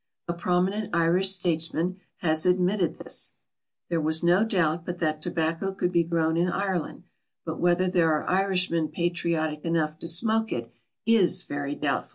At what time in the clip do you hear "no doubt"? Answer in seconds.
4.23-4.83